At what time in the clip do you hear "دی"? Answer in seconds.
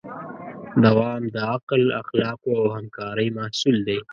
3.87-3.99